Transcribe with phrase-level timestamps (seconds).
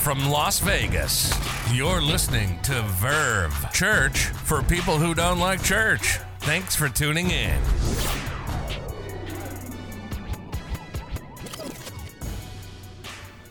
[0.00, 1.30] from Las Vegas.
[1.74, 6.18] You're listening to Verve Church for people who don't like church.
[6.38, 7.60] Thanks for tuning in.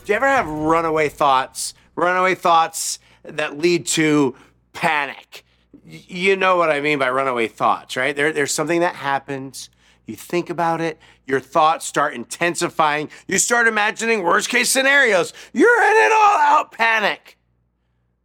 [0.04, 1.76] Do you ever have runaway thoughts?
[1.96, 4.36] Runaway thoughts that lead to
[4.74, 5.46] panic.
[5.86, 8.16] You know what I mean by runaway thoughts, right?
[8.16, 9.70] There, there's something that happens.
[10.08, 10.98] You think about it,
[11.30, 13.10] your thoughts start intensifying.
[13.28, 15.32] You start imagining worst case scenarios.
[15.54, 17.38] You're in an all out panic.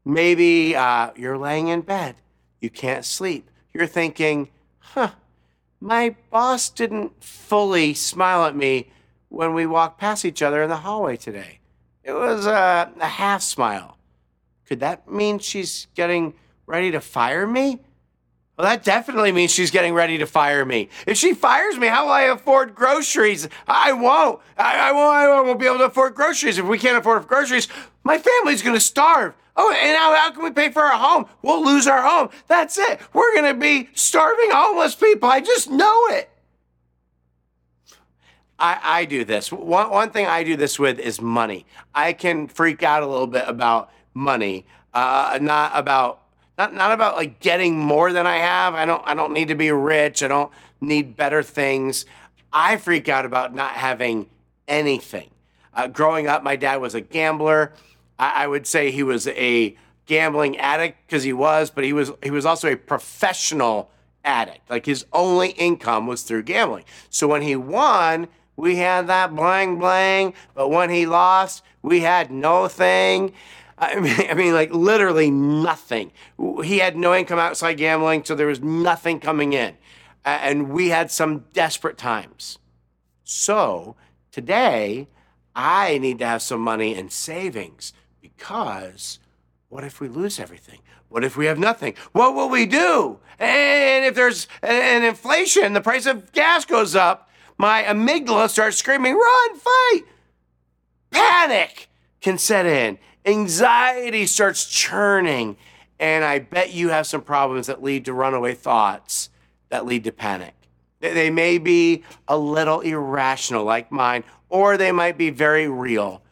[0.05, 2.16] Maybe uh, you're laying in bed,
[2.60, 3.51] you can't sleep.
[3.73, 5.10] You're thinking, huh,
[5.80, 8.91] my boss didn't fully smile at me
[9.29, 11.59] when we walked past each other in the hallway today.
[12.02, 13.96] It was a half smile.
[14.66, 16.34] Could that mean she's getting
[16.66, 17.80] ready to fire me?
[18.57, 20.89] Well, that definitely means she's getting ready to fire me.
[21.09, 23.49] If she fires me, how will I afford groceries?
[23.67, 24.41] I won't.
[24.57, 25.17] I, I won't.
[25.17, 26.59] I won't be able to afford groceries.
[26.59, 27.67] If we can't afford groceries,
[28.05, 29.35] my family's going to starve.
[29.57, 31.27] Oh, and how, how can we pay for our home?
[31.43, 32.30] We'll lose our home.
[32.46, 33.01] That's it.
[33.13, 35.29] We're going to be starving homeless people.
[35.29, 36.30] I just know it.
[38.59, 39.51] I, I do this.
[39.51, 41.66] One, one thing I do this with is money.
[41.93, 46.24] I can freak out a little bit about money, uh, not about
[46.57, 48.74] not not about like getting more than I have.
[48.74, 50.23] I don't I don't need to be rich.
[50.23, 52.05] I don't need better things.
[52.52, 54.30] I freak out about not having
[54.69, 55.30] anything.
[55.73, 57.73] Uh, growing up, my dad was a gambler.
[58.19, 62.13] I, I would say he was a gambling addict because he was, but he was
[62.23, 63.91] he was also a professional
[64.25, 64.71] addict.
[64.71, 66.84] Like his only income was through gambling.
[67.11, 72.31] So when he won, we had that blang blang, but when he lost, we had
[72.31, 73.33] no thing.
[73.78, 76.12] I mean, I mean, like literally nothing.
[76.62, 79.77] He had no income outside gambling, so there was nothing coming in.
[80.25, 82.59] And we had some desperate times.
[83.25, 83.97] So
[84.31, 85.09] today,
[85.55, 89.19] I need to have some money in savings because
[89.69, 90.81] what if we lose everything?
[91.09, 91.95] What if we have nothing?
[92.12, 93.21] What will we do?
[93.39, 99.15] And if there's an inflation, the price of gas goes up, my amygdala starts screaming,
[99.15, 100.03] run, fight.
[101.11, 101.89] Panic
[102.21, 102.99] can set in.
[103.25, 105.57] Anxiety starts churning.
[105.99, 109.31] And I bet you have some problems that lead to runaway thoughts
[109.69, 110.55] that lead to panic.
[111.01, 116.23] They- may be a little irrational, like mine, or they might be very real.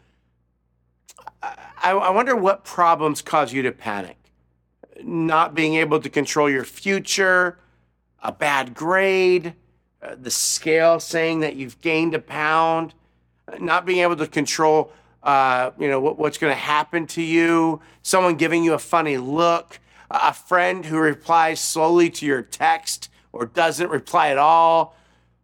[1.43, 4.17] I, I wonder what problems cause you to panic.
[5.03, 7.59] Not being able to control your future,
[8.23, 9.55] a bad grade,
[10.03, 12.95] uh, the scale saying that you've gained a pound,
[13.49, 17.23] uh, not being able to control, uh, you know, what, what's going to happen to
[17.23, 19.79] you, someone giving you a funny look,
[20.11, 24.97] a friend who replies slowly to your text or doesn't reply at all,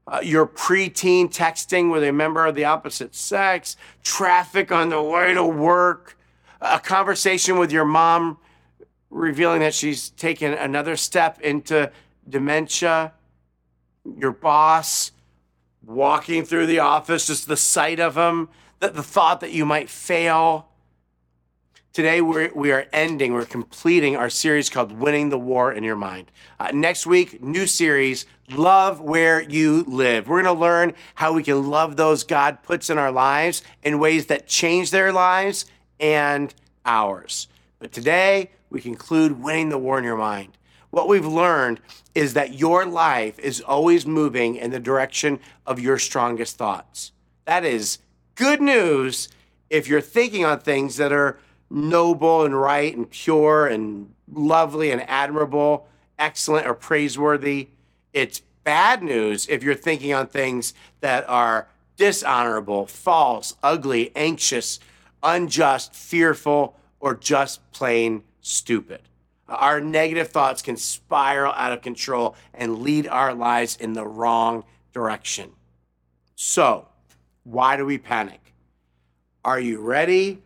[0.07, 5.35] uh, your preteen texting with a member of the opposite sex, traffic on the way
[5.35, 6.19] to work,
[6.61, 8.39] a conversation with your mom
[9.11, 11.91] revealing that she's taken another step into
[12.29, 13.13] dementia,
[14.19, 15.13] your boss
[15.85, 18.49] walking through the office, just the sight of him,
[18.81, 20.69] the, the thought that you might fail.
[21.93, 25.97] Today, we're, we are ending, we're completing our series called Winning the War in Your
[25.97, 26.31] Mind.
[26.61, 30.29] Uh, next week, new series, Love Where You Live.
[30.29, 33.99] We're going to learn how we can love those God puts in our lives in
[33.99, 35.67] ways that change their lives
[35.99, 37.49] and ours.
[37.81, 40.57] But today, we conclude Winning the War in Your Mind.
[40.91, 41.81] What we've learned
[42.15, 47.13] is that your life is always moving in the direction of your strongest thoughts.
[47.45, 47.99] That is
[48.39, 49.29] good news
[49.69, 51.39] if you're thinking on things that are
[51.69, 55.89] noble and right and pure and lovely and admirable,
[56.19, 57.69] excellent or praiseworthy.
[58.13, 64.79] It's bad news if you're thinking on things that are dishonorable, false, ugly, anxious,
[65.23, 69.03] unjust, fearful, or just plain stupid.
[69.49, 74.65] Our negative thoughts can spiral out of control and lead our lives in the wrong
[74.93, 75.51] direction.
[76.37, 76.88] So,
[77.51, 78.53] why do we panic?
[79.45, 80.43] Are you ready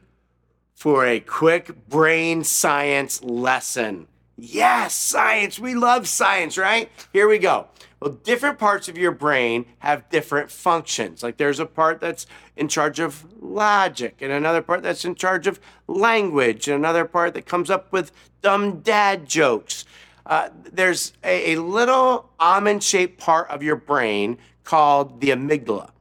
[0.75, 4.07] for a quick brain science lesson?
[4.37, 5.59] Yes, science.
[5.59, 6.91] We love science, right?
[7.13, 7.67] Here we go.
[8.01, 11.23] Well, different parts of your brain have different functions.
[11.23, 12.27] Like there's a part that's
[12.57, 17.35] in charge of logic, and another part that's in charge of language, and another part
[17.35, 18.13] that comes up with
[18.43, 19.85] dumb dad jokes.
[20.25, 25.92] Uh, there's a, a little almond shaped part of your brain called the amygdala.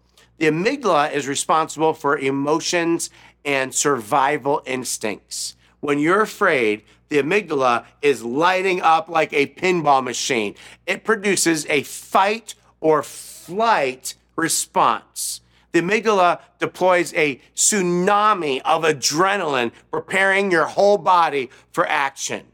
[0.41, 3.11] The amygdala is responsible for emotions
[3.45, 5.55] and survival instincts.
[5.81, 10.55] When you're afraid, the amygdala is lighting up like a pinball machine.
[10.87, 15.41] It produces a fight or flight response.
[15.73, 22.47] The amygdala deploys a tsunami of adrenaline, preparing your whole body for action.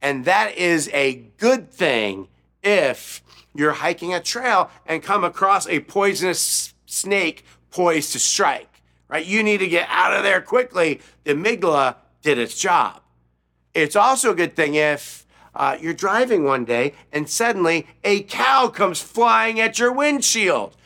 [0.00, 2.28] And that is a good thing
[2.62, 3.22] if
[3.54, 9.26] you're hiking a trail and come across a poisonous snake poised to strike, right?
[9.26, 11.00] You need to get out of there quickly.
[11.24, 13.02] The amygdala did its job.
[13.74, 18.68] It's also a good thing if uh, you're driving one day and suddenly a cow
[18.68, 20.76] comes flying at your windshield.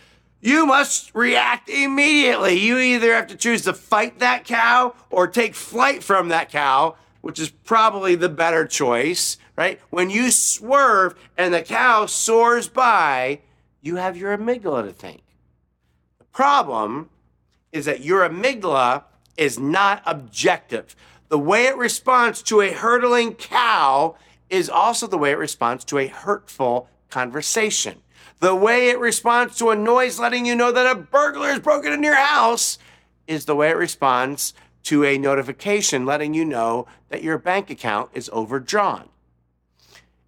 [0.41, 2.59] You must react immediately.
[2.59, 6.97] You either have to choose to fight that cow or take flight from that cow,
[7.21, 9.79] which is probably the better choice, right?
[9.91, 13.41] When you swerve and the cow soars by,
[13.83, 15.23] you have your amygdala to think.
[16.33, 17.11] Problem
[17.73, 19.05] is that your amygdala
[19.37, 20.97] is not objective.
[21.29, 24.17] The way it responds to a hurtling cow
[24.49, 28.03] is also the way it responds to a hurtful conversation.
[28.41, 31.93] The way it responds to a noise letting you know that a burglar has broken
[31.93, 32.79] into your house
[33.27, 34.55] is the way it responds
[34.85, 39.10] to a notification letting you know that your bank account is overdrawn.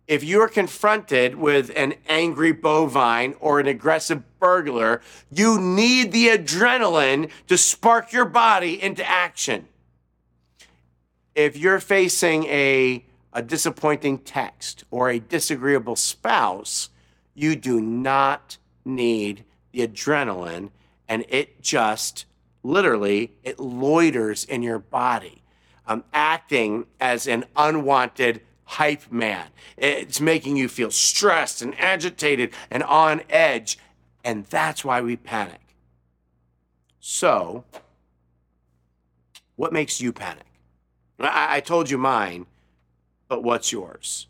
[0.09, 5.01] If you are confronted with an angry bovine or an aggressive burglar,
[5.31, 9.69] you need the adrenaline to spark your body into action.
[11.35, 16.91] If you're facing a, a disappointing text or a disagreeable spouse,
[17.35, 20.71] you do not need the adrenaline
[21.09, 22.27] and it just
[22.63, 25.43] literally it loiters in your body
[25.87, 29.49] um, acting as an unwanted hype man.
[29.77, 33.79] It's making you feel stressed and agitated and on edge
[34.25, 35.61] and that's why we panic.
[37.01, 37.65] So
[39.57, 40.47] what makes you panic?
[41.19, 42.47] I, I told you mine
[43.33, 44.27] but what's yours?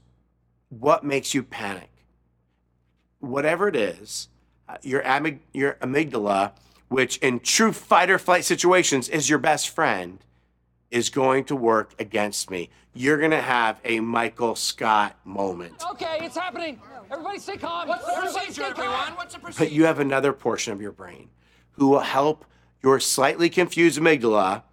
[0.69, 1.91] What makes you panic?
[3.19, 4.29] Whatever it is,
[4.69, 6.53] uh, your, amyg- your amygdala,
[6.89, 10.21] which in true fight or flight situations is your best friend,
[10.93, 12.69] is going to work against me.
[12.95, 15.83] You're going to have a Michael Scott moment.
[15.93, 16.81] Okay, it's happening.
[17.11, 17.89] Everybody stay calm.
[17.89, 19.17] What's the procedure, everyone?
[19.17, 19.65] What's the procedure?
[19.65, 21.31] But you have another portion of your brain
[21.73, 22.45] who will help
[22.83, 24.65] your slightly confused amygdala,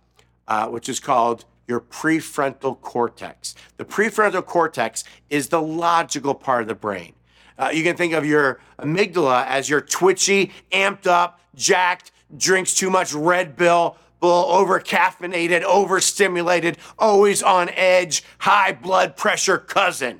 [0.47, 3.55] uh, which is called your prefrontal cortex.
[3.77, 7.13] The prefrontal cortex is the logical part of the brain.
[7.57, 12.89] Uh, you can think of your amygdala as your twitchy, amped up, jacked, drinks too
[12.89, 20.19] much Red Bull, over caffeinated, overstimulated, always on edge, high blood pressure cousin.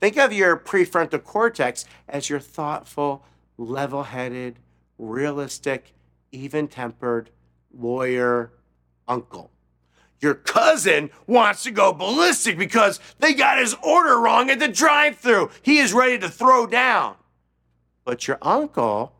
[0.00, 3.24] Think of your prefrontal cortex as your thoughtful,
[3.56, 4.58] level headed,
[4.98, 5.92] realistic,
[6.32, 7.30] even tempered
[7.72, 8.52] lawyer
[9.06, 9.50] uncle.
[10.20, 15.18] Your cousin wants to go ballistic because they got his order wrong at the drive
[15.18, 15.50] through.
[15.62, 17.16] He is ready to throw down.
[18.04, 19.14] But your uncle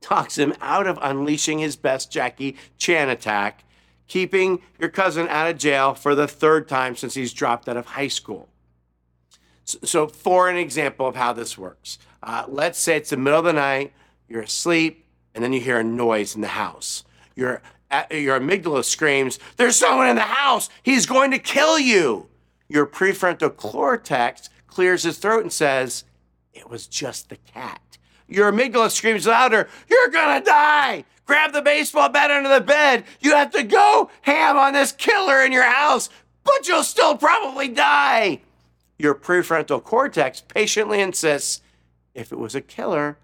[0.00, 3.64] talks him out of unleashing his best Jackie Chan attack,
[4.08, 7.86] keeping your cousin out of jail for the third time since he's dropped out of
[7.86, 8.48] high school.
[9.64, 13.44] So, for an example of how this works, uh, let's say it's the middle of
[13.44, 13.92] the night,
[14.28, 15.04] you're asleep,
[15.34, 17.04] and then you hear a noise in the house.
[17.36, 17.62] You're
[18.10, 20.68] your amygdala screams, There's someone in the house.
[20.82, 22.28] He's going to kill you.
[22.68, 26.04] Your prefrontal cortex clears his throat and says,
[26.52, 27.98] It was just the cat.
[28.30, 31.04] Your amygdala screams louder, You're to die.
[31.26, 33.04] Grab the baseball bat under the bed.
[33.20, 36.08] You have to go ham on this killer in your house,
[36.44, 38.40] but you'll still probably die.
[38.98, 41.60] Your prefrontal cortex patiently insists,
[42.14, 43.18] If it was a killer,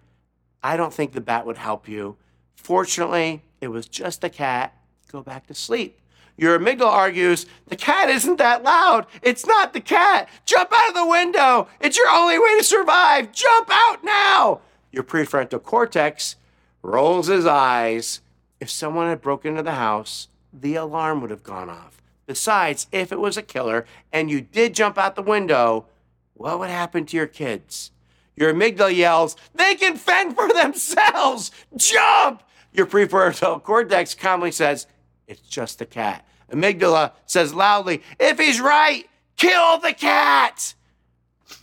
[0.62, 2.16] I don't think the bat would help you.
[2.54, 4.74] Fortunately, it was just a cat.
[5.10, 6.00] Go back to sleep.
[6.36, 9.06] Your amygdala argues, the cat isn't that loud.
[9.22, 10.28] It's not the cat.
[10.44, 11.68] Jump out of the window.
[11.80, 13.32] It's your only way to survive.
[13.32, 14.60] Jump out now.
[14.92, 16.36] Your prefrontal cortex
[16.82, 18.20] rolls his eyes.
[18.60, 22.00] If someone had broken into the house, the alarm would have gone off.
[22.26, 25.86] Besides, if it was a killer and you did jump out the window,
[26.34, 27.92] what would happen to your kids?
[28.34, 31.50] Your amygdala yells, they can fend for themselves.
[31.76, 32.42] Jump!
[32.72, 34.86] Your prefrontal cortex calmly says,
[35.26, 36.26] It's just a cat.
[36.52, 40.74] Amygdala says loudly, If he's right, kill the cat.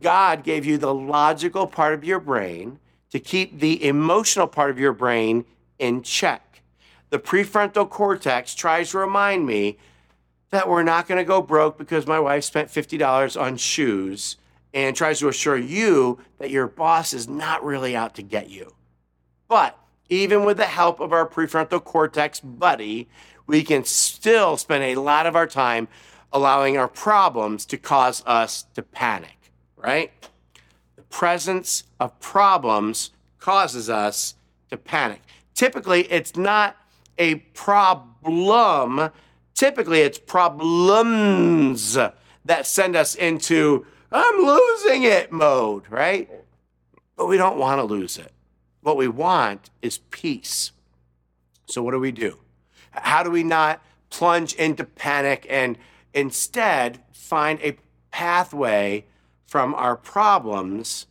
[0.00, 2.78] God gave you the logical part of your brain
[3.10, 5.44] to keep the emotional part of your brain
[5.78, 6.62] in check.
[7.10, 9.78] The prefrontal cortex tries to remind me
[10.50, 14.36] that we're not going to go broke because my wife spent $50 on shoes
[14.74, 18.74] and tries to assure you that your boss is not really out to get you.
[19.48, 19.78] But
[20.08, 23.08] even with the help of our prefrontal cortex buddy,
[23.46, 25.88] we can still spend a lot of our time
[26.32, 29.37] allowing our problems to cause us to panic,
[29.78, 30.12] right?
[30.96, 34.34] The presence of problems causes us
[34.70, 35.22] to panic.
[35.54, 36.76] Typically, it's not
[37.18, 39.10] a problem.
[39.54, 41.94] Typically, it's problems
[42.44, 46.30] that send us into I'm losing it mode, right?
[47.16, 48.32] But we don't want to lose it.
[48.80, 50.72] What we want is peace.
[51.66, 52.38] So, what do we do?
[52.92, 55.76] How do we not plunge into panic and
[56.14, 57.76] instead find a
[58.10, 59.04] pathway
[59.48, 61.06] from our problems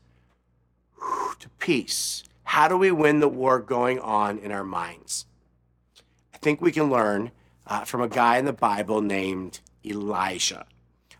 [1.39, 2.23] to peace?
[2.43, 5.25] How do we win the war going on in our minds?
[6.33, 7.31] I think we can learn
[7.65, 10.65] uh, from a guy in the Bible named Elijah.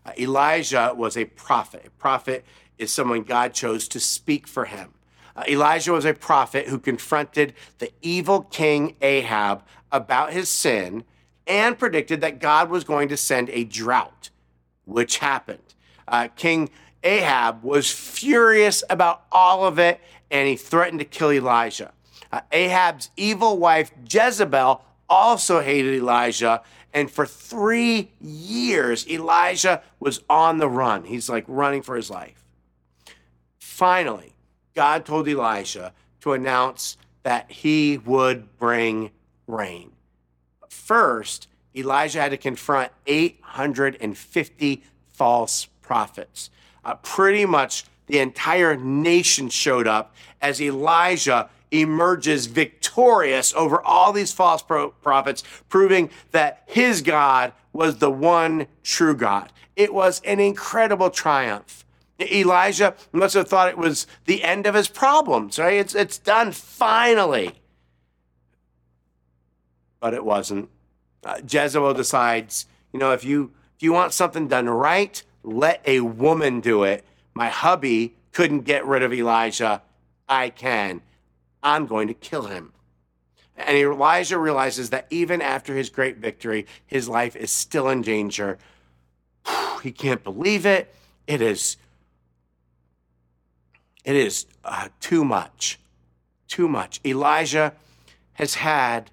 [0.06, 1.84] Uh, Elijah was a prophet.
[1.86, 2.46] A prophet
[2.78, 4.94] is someone God chose to speak for him.
[5.36, 11.04] Uh, Elijah was a prophet who confronted the evil king Ahab about his sin
[11.46, 14.30] and predicted that God was going to send a drought,
[14.84, 15.74] which happened.
[16.06, 16.70] Uh, king
[17.02, 20.00] Ahab was furious about all of it
[20.30, 21.92] and he threatened to kill Elijah.
[22.30, 26.62] Uh, Ahab's evil wife Jezebel also hated Elijah.
[26.92, 31.04] And for three years, Elijah was on the run.
[31.04, 32.44] He's like running for his life.
[33.58, 34.34] Finally,
[34.74, 39.10] God told Elijah to announce that he would bring
[39.46, 39.92] rain.
[40.68, 46.50] First, Elijah had to confront 850 false prophets.
[46.84, 54.32] Uh, pretty much the entire nation showed up as Elijah emerges victorious over all these
[54.32, 59.52] false pro- prophets, proving that his God was the one true God.
[59.76, 61.84] It was an incredible triumph.
[62.20, 65.74] Elijah must have thought it was the end of his problems, right?
[65.74, 67.52] It's, it's done finally.
[70.00, 70.68] But it wasn't.
[71.24, 76.00] Uh, Jezebel decides, you know, if you if you want something done right, let a
[76.00, 77.04] woman do it.
[77.34, 79.82] My hubby couldn't get rid of Elijah.
[80.28, 81.00] I can.
[81.62, 82.72] I'm going to kill him.
[83.56, 88.58] And Elijah realizes that even after his great victory, his life is still in danger.
[89.82, 90.92] He can't believe it.
[91.28, 91.76] It is,
[94.04, 95.78] it is uh, too much.
[96.48, 97.00] Too much.
[97.04, 97.74] Elijah
[98.32, 99.12] has had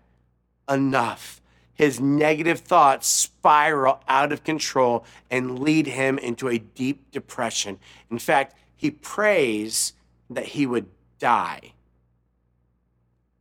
[0.67, 1.41] enough.
[1.75, 7.79] His negative thoughts spiral out of control and lead him into a deep depression.
[8.09, 9.93] In fact, he prays
[10.29, 10.87] that he would
[11.19, 11.73] die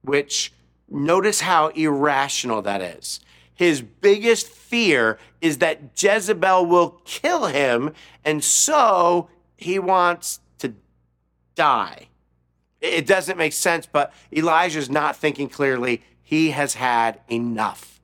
[0.04, 0.52] which
[0.88, 3.20] notice how irrational that is.
[3.54, 7.92] His biggest fear is that Jezebel will kill him,
[8.24, 10.74] and so he wants to
[11.54, 12.08] die.
[12.80, 16.02] It doesn't make sense, but Elijah's not thinking clearly.
[16.22, 18.00] He has had enough.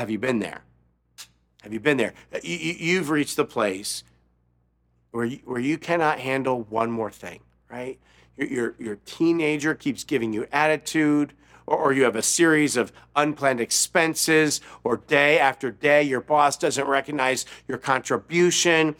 [0.00, 0.62] Have you been there?
[1.60, 2.14] Have you been there?
[2.42, 4.02] You, have reached the place
[5.10, 7.40] where you, where you cannot handle one more thing,
[7.70, 7.98] right?
[8.38, 11.34] your, your, your teenager keeps giving you attitude,
[11.66, 16.56] or, or you have a series of unplanned expenses, or day after day, your boss
[16.56, 18.96] doesn't recognize your contribution,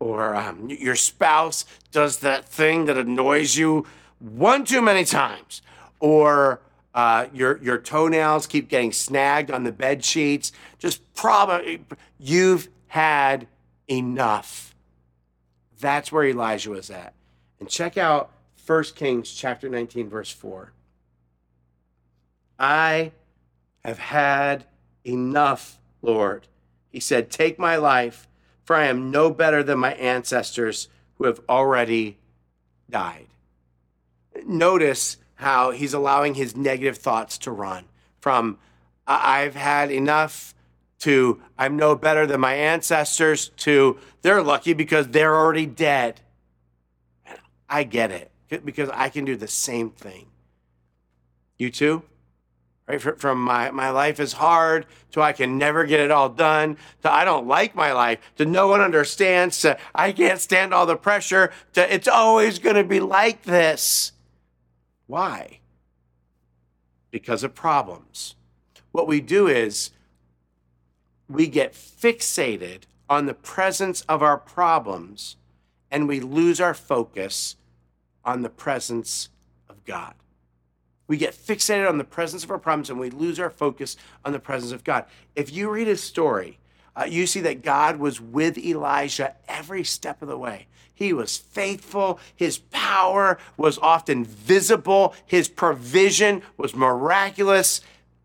[0.00, 3.86] or um, your spouse does that thing that annoys you
[4.18, 5.62] one too many times,
[6.00, 6.60] or
[7.00, 10.52] uh, your your toenails keep getting snagged on the bed sheets.
[10.78, 11.82] Just probably
[12.18, 13.46] You've had
[13.88, 14.74] enough.
[15.80, 17.14] That's where Elijah was at.
[17.58, 18.30] And check out
[18.66, 20.72] 1 Kings chapter 19, verse 4.
[22.58, 23.12] I
[23.82, 24.66] have had
[25.02, 26.48] enough, Lord.
[26.90, 28.28] He said, Take my life,
[28.62, 32.18] for I am no better than my ancestors who have already
[32.90, 33.28] died.
[34.44, 37.84] Notice how he's allowing his negative thoughts to run
[38.20, 38.58] from,
[39.06, 40.54] I've had enough
[41.00, 46.20] to, I'm no better than my ancestors to, they're lucky because they're already dead.
[47.68, 48.30] I get it
[48.64, 50.26] because I can do the same thing.
[51.58, 52.02] You too?
[52.86, 53.00] Right?
[53.00, 57.12] From my, my life is hard to I can never get it all done to
[57.12, 60.96] I don't like my life to no one understands to I can't stand all the
[60.96, 64.12] pressure to it's always going to be like this.
[65.10, 65.58] Why?
[67.10, 68.36] Because of problems.
[68.92, 69.90] What we do is
[71.28, 75.36] we get fixated on the presence of our problems
[75.90, 77.56] and we lose our focus
[78.24, 79.30] on the presence
[79.68, 80.14] of God.
[81.08, 84.30] We get fixated on the presence of our problems and we lose our focus on
[84.30, 85.06] the presence of God.
[85.34, 86.60] If you read his story,
[86.94, 90.68] uh, you see that God was with Elijah every step of the way.
[91.00, 92.20] He was faithful.
[92.36, 95.14] His power was often visible.
[95.24, 97.80] His provision was miraculous.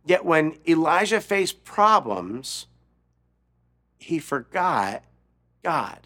[0.05, 2.67] Yet when Elijah faced problems,
[3.98, 5.03] he forgot
[5.63, 6.00] God.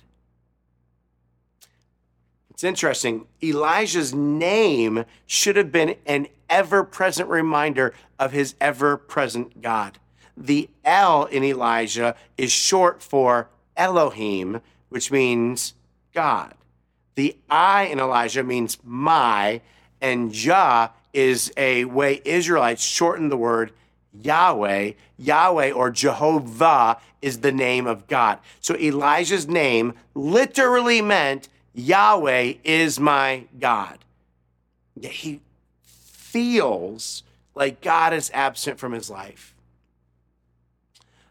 [2.51, 3.25] It's interesting.
[3.41, 9.97] Elijah's name should have been an ever present reminder of his ever present God.
[10.37, 15.73] The L in Elijah is short for Elohim, which means
[16.13, 16.53] God.
[17.15, 19.61] The I in Elijah means my,
[20.01, 23.71] and Jah is a way Israelites shorten the word
[24.13, 24.91] Yahweh.
[25.17, 28.39] Yahweh or Jehovah is the name of God.
[28.61, 33.99] So Elijah's name literally meant Yahweh is my God.
[35.01, 35.41] He
[35.83, 37.23] feels
[37.55, 39.55] like God is absent from his life.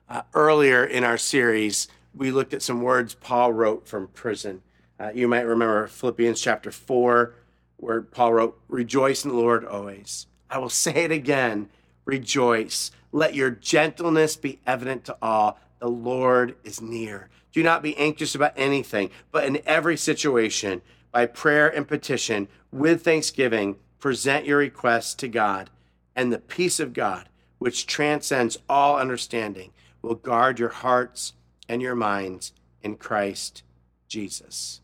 [0.09, 4.63] Uh, earlier in our series, we looked at some words Paul wrote from prison.
[4.99, 7.35] Uh, you might remember Philippians chapter 4,
[7.77, 10.27] where Paul wrote, Rejoice in the Lord always.
[10.51, 11.69] I will say it again
[12.05, 12.91] rejoice.
[13.13, 15.61] Let your gentleness be evident to all.
[15.79, 17.29] The Lord is near.
[17.53, 20.81] Do not be anxious about anything, but in every situation,
[21.13, 25.71] by prayer and petition, with thanksgiving, present your requests to God,
[26.17, 27.29] and the peace of God,
[27.59, 31.35] which transcends all understanding, will guard your hearts
[31.69, 32.53] and your minds
[32.83, 33.63] in Christ
[34.09, 34.81] Jesus.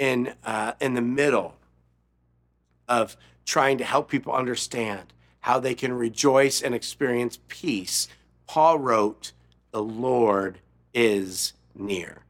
[0.00, 1.56] In, uh, in the middle
[2.88, 8.08] of trying to help people understand how they can rejoice and experience peace,
[8.46, 9.32] Paul wrote,
[9.72, 10.60] The Lord
[10.94, 12.22] is near.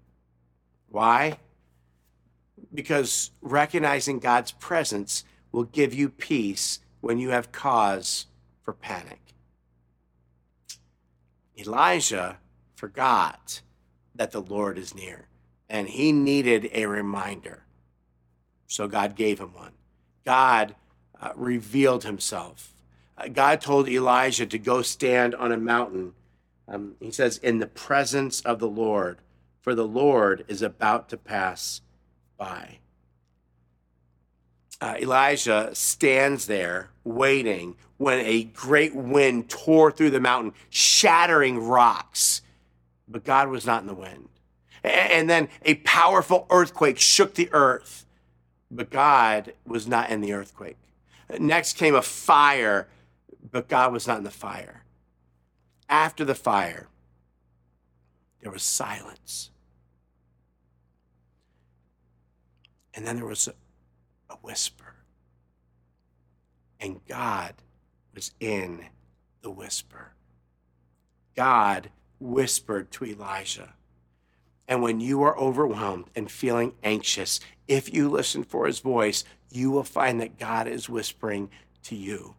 [0.89, 1.39] Why?
[2.75, 8.27] Because recognizing God's presence will give you peace when you have cause
[8.63, 9.21] for panic.
[11.59, 12.39] Elijah
[12.75, 13.61] forgot
[14.15, 15.27] that the Lord is near,
[15.71, 17.63] and he needed a reminder.
[18.67, 19.73] So God gave him one.
[20.27, 20.75] God
[21.21, 22.75] uh, revealed himself.
[23.17, 26.13] Uh, God told Elijah to go stand on a mountain.
[26.69, 29.19] Um, he says, in the presence of the Lord,
[29.61, 31.81] for the Lord is about to pass
[32.37, 32.79] by.
[34.81, 42.41] Uh, Elijah stands there waiting when a great wind tore through the mountain, shattering rocks.
[43.07, 44.30] But God was not in the wind.
[44.83, 48.07] And then a powerful earthquake shook the earth,
[48.71, 50.79] but God was not in the earthquake.
[51.39, 52.89] Next came a fire,
[53.51, 54.85] but God was not in the fire.
[55.89, 56.89] After the fire,
[58.41, 59.51] there was silence.
[62.95, 63.55] And then there was a,
[64.33, 64.95] a whisper.
[66.81, 67.55] And God
[68.15, 68.87] was in
[69.43, 70.13] the whisper.
[71.37, 73.75] God whispered to Elijah.
[74.71, 79.73] And when you are overwhelmed and feeling anxious, if you listen for his voice, you
[79.73, 81.51] will find that God is whispering
[81.83, 82.37] to you.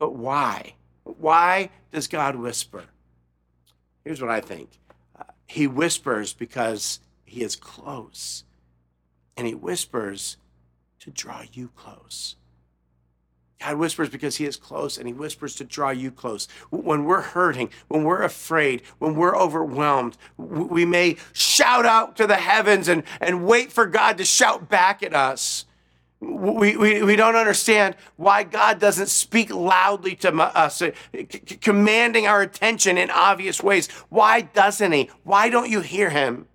[0.00, 0.74] But why?
[1.04, 2.86] Why does God whisper?
[4.02, 4.70] Here's what I think
[5.16, 8.42] uh, He whispers because he is close,
[9.36, 10.38] and he whispers
[10.98, 12.34] to draw you close.
[13.60, 16.48] God whispers because He is close and He whispers to draw you close.
[16.70, 22.36] When we're hurting, when we're afraid, when we're overwhelmed, we may shout out to the
[22.36, 25.64] heavens and, and wait for God to shout back at us.
[26.20, 30.92] We, we, we don't understand why God doesn't speak loudly to us, uh,
[31.60, 33.90] commanding our attention in obvious ways.
[34.08, 35.10] Why doesn't He?
[35.22, 36.48] Why don't you hear Him?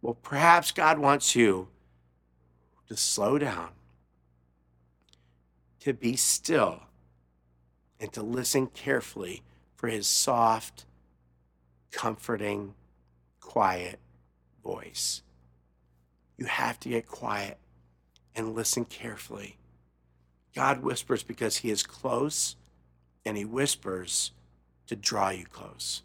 [0.00, 1.68] Well, perhaps God wants you
[2.88, 3.70] to slow down
[5.84, 6.80] to be still
[8.00, 9.42] and to listen carefully
[9.76, 10.86] for his soft,
[11.92, 12.74] comforting,
[13.38, 13.98] quiet
[14.62, 15.20] voice.
[16.38, 17.58] You have to get quiet
[18.34, 19.58] and listen carefully.
[20.54, 22.56] God whispers because he is close,
[23.26, 24.32] and he whispers
[24.86, 26.02] to draw you close.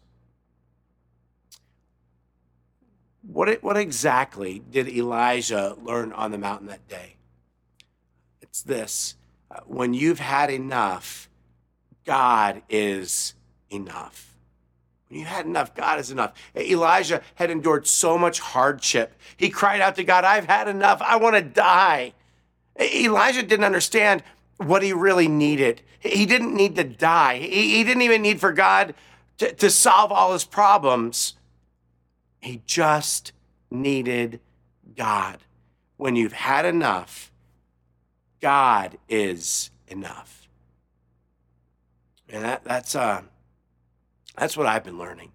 [3.22, 7.16] What, what exactly did Elijah learn on the mountain that day?
[8.42, 9.14] It's this
[9.66, 11.28] when you've had enough,
[12.04, 13.34] God is
[13.70, 14.36] enough.
[15.08, 16.32] When you had enough, God is enough.
[16.56, 19.14] Elijah had endured so much hardship.
[19.36, 21.02] He cried out to God, I've had enough.
[21.02, 22.12] I want to die.
[22.80, 24.22] Elijah didn't understand
[24.58, 25.82] what he really needed.
[25.98, 28.94] He didn't need to die, he, didn't even need for God
[29.38, 31.34] to, to solve all his problems.
[32.40, 33.32] He just
[33.70, 34.40] needed
[34.96, 35.38] God.
[35.96, 37.30] When you've had enough,
[38.40, 40.48] God is enough.
[42.28, 43.22] And that, that's, uh,
[44.36, 45.32] that's what I've been learning.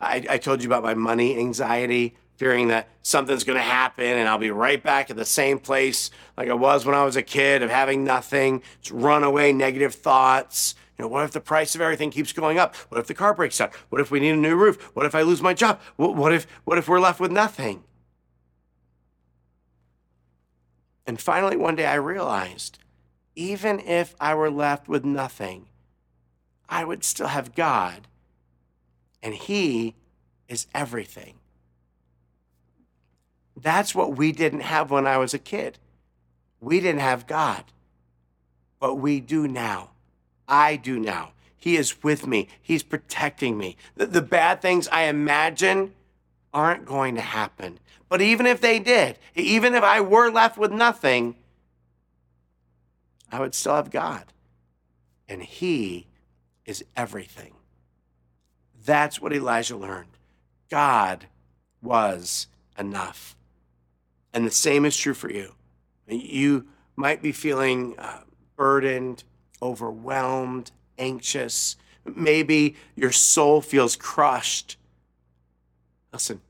[0.00, 4.28] I, I told you about my money anxiety, fearing that something's going to happen and
[4.28, 7.22] I'll be right back at the same place like I was when I was a
[7.22, 11.80] kid of having nothing, It's runaway negative thoughts, You know, what if the price of
[11.80, 12.74] everything keeps going up?
[12.88, 13.70] What if the car breaks down?
[13.90, 14.90] What if we need a new roof?
[14.94, 15.80] What if I lose my job?
[15.96, 17.84] What, what if what if we're left with nothing?
[21.06, 22.78] And finally, one day I realized
[23.34, 25.66] even if I were left with nothing,
[26.68, 28.08] I would still have God,
[29.22, 29.94] and He
[30.48, 31.34] is everything.
[33.56, 35.78] That's what we didn't have when I was a kid.
[36.60, 37.64] We didn't have God,
[38.78, 39.90] but we do now.
[40.48, 41.32] I do now.
[41.56, 43.76] He is with me, He's protecting me.
[43.96, 45.94] The, the bad things I imagine
[46.52, 47.78] aren't going to happen.
[48.08, 51.36] But even if they did, even if I were left with nothing,
[53.30, 54.24] I would still have God.
[55.28, 56.06] And He
[56.66, 57.54] is everything.
[58.84, 60.18] That's what Elijah learned.
[60.70, 61.26] God
[61.80, 63.36] was enough.
[64.32, 65.54] And the same is true for you.
[66.06, 68.22] You might be feeling uh,
[68.56, 69.24] burdened,
[69.62, 71.76] overwhelmed, anxious.
[72.04, 74.76] Maybe your soul feels crushed.
[76.12, 76.40] Listen,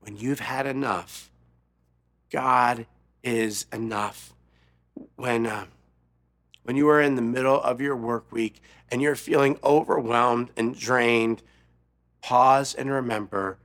[0.00, 1.30] when you've had enough,
[2.30, 2.86] God
[3.22, 4.32] is enough.
[5.16, 5.66] When, uh,
[6.62, 10.78] when you are in the middle of your work week and you're feeling overwhelmed and
[10.78, 11.42] drained,
[12.22, 13.58] pause and remember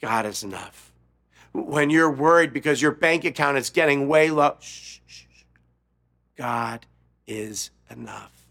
[0.00, 0.92] God is enough
[1.52, 5.42] when you're worried because your bank account is getting way low, shh, shh, shh.
[6.36, 6.86] God
[7.26, 8.46] is enough.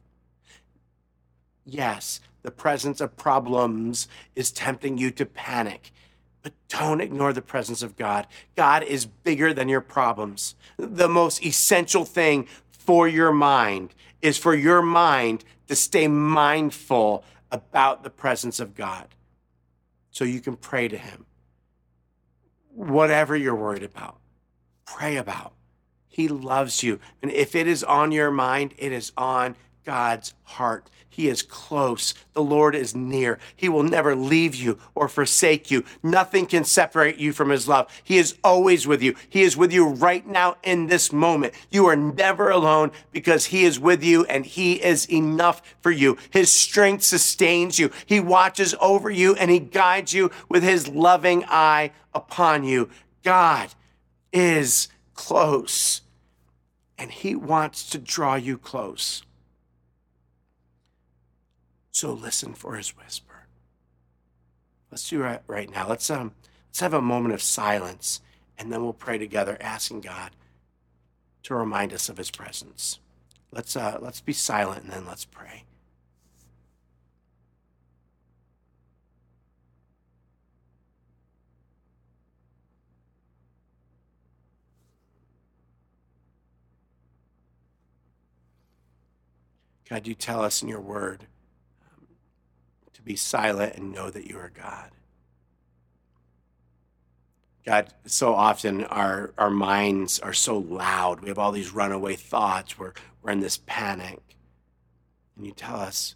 [1.66, 5.92] Yes, the presence of problems is tempting you to panic,
[6.42, 8.28] but don't ignore the presence of God.
[8.56, 10.56] God is bigger than your problems.
[10.78, 18.04] The most essential thing for your mind is for your mind to stay mindful about
[18.04, 19.08] the presence of God
[20.10, 21.26] so you can pray to Him
[22.74, 24.18] whatever you're worried about,
[24.86, 25.54] pray about.
[26.08, 27.00] He loves you.
[27.22, 30.90] And if it is on your mind, it is on God's heart.
[31.12, 32.14] He is close.
[32.34, 33.38] The Lord is near.
[33.56, 35.84] He will never leave you or forsake you.
[36.02, 37.92] Nothing can separate you from His love.
[38.02, 39.16] He is always with you.
[39.28, 41.54] He is with you right now in this moment.
[41.70, 46.18] You are never alone because He is with you and He is enough for you.
[46.30, 47.92] His strength sustains you.
[48.06, 52.90] He watches over you and He guides you with His loving eye upon you.
[53.22, 53.74] God
[54.32, 56.02] is close
[56.98, 59.24] and He wants to draw you close.
[61.92, 63.48] So listen for his whisper.
[64.90, 65.88] Let's do it right now.
[65.88, 66.34] Let's um
[66.68, 68.22] let's have a moment of silence
[68.58, 70.32] and then we'll pray together asking God
[71.44, 73.00] to remind us of his presence.
[73.52, 75.66] Let's uh let's be silent and then let's pray.
[89.90, 91.28] God, you tell us in your word
[93.02, 94.92] to be silent and know that you are God.
[97.66, 101.22] God, so often our, our minds are so loud.
[101.22, 102.78] We have all these runaway thoughts.
[102.78, 104.20] We're, we're in this panic.
[105.36, 106.16] And you tell us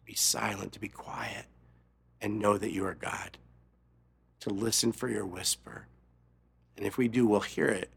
[0.00, 1.46] to be silent, to be quiet,
[2.20, 3.38] and know that you are God,
[4.40, 5.86] to listen for your whisper.
[6.76, 7.90] And if we do, we'll hear it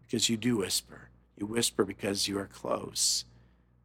[0.00, 1.08] because you do whisper.
[1.36, 3.24] You whisper because you are close.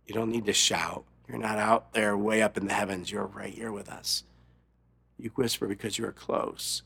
[0.05, 1.03] You don't need to shout.
[1.31, 3.09] You're not out there way up in the heavens.
[3.09, 4.25] You're right here with us.
[5.17, 6.81] You whisper because you are close.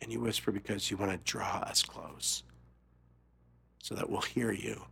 [0.00, 2.44] And you whisper because you want to draw us close
[3.82, 4.82] so that we'll hear you,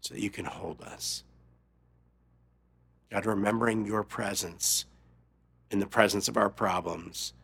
[0.00, 1.24] so that you can hold us.
[3.10, 4.86] God, remembering your presence
[5.70, 7.34] in the presence of our problems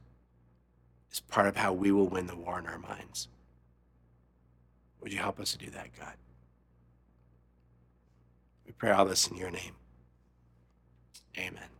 [1.12, 3.28] is part of how we will win the war in our minds.
[5.02, 6.14] Would you help us to do that, God?
[8.66, 9.74] We pray all this in your name.
[11.40, 11.79] Amen.